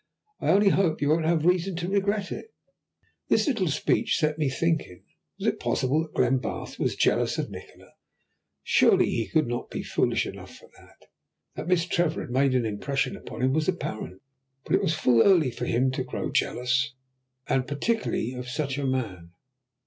"I 0.39 0.49
only 0.49 0.69
hope 0.69 0.99
you 0.99 1.09
won't 1.09 1.25
have 1.27 1.45
reason 1.45 1.75
to 1.75 1.87
regret 1.87 2.31
it." 2.31 2.51
This 3.29 3.47
little 3.47 3.67
speech 3.67 4.17
set 4.17 4.39
me 4.39 4.49
thinking. 4.49 5.03
Was 5.37 5.49
it 5.49 5.59
possible 5.59 6.01
that 6.01 6.15
Glenbarth 6.15 6.79
was 6.79 6.95
jealous 6.95 7.37
of 7.37 7.51
Nikola? 7.51 7.93
Surely 8.63 9.11
he 9.11 9.27
could 9.27 9.45
not 9.45 9.69
be 9.69 9.83
foolish 9.83 10.25
enough 10.25 10.55
for 10.55 10.71
that. 10.75 11.07
That 11.53 11.67
Miss 11.67 11.85
Trevor 11.85 12.21
had 12.21 12.31
made 12.31 12.55
an 12.55 12.65
impression 12.65 13.15
upon 13.15 13.43
him 13.43 13.53
was 13.53 13.67
apparent, 13.67 14.23
but 14.65 14.73
it 14.73 14.81
was 14.81 14.95
full 14.95 15.21
early 15.21 15.51
for 15.51 15.67
him 15.67 15.91
to 15.91 16.03
grow 16.03 16.31
jealous, 16.31 16.95
and 17.45 17.67
particularly 17.67 18.33
of 18.33 18.49
such 18.49 18.79
a 18.79 18.87
man. 18.87 19.33